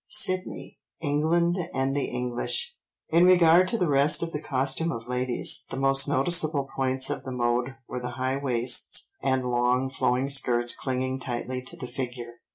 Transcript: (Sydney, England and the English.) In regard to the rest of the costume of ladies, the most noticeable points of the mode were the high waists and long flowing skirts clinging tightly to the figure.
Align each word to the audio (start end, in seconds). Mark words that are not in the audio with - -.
(Sydney, 0.09 0.79
England 0.99 1.59
and 1.75 1.95
the 1.95 2.05
English.) 2.05 2.75
In 3.09 3.23
regard 3.25 3.67
to 3.67 3.77
the 3.77 3.87
rest 3.87 4.23
of 4.23 4.31
the 4.31 4.41
costume 4.41 4.91
of 4.91 5.05
ladies, 5.07 5.63
the 5.69 5.77
most 5.77 6.07
noticeable 6.07 6.67
points 6.75 7.11
of 7.11 7.23
the 7.23 7.31
mode 7.31 7.75
were 7.87 7.99
the 7.99 8.17
high 8.17 8.37
waists 8.37 9.11
and 9.21 9.45
long 9.45 9.91
flowing 9.91 10.31
skirts 10.31 10.75
clinging 10.75 11.19
tightly 11.19 11.61
to 11.61 11.77
the 11.77 11.85
figure. 11.85 12.37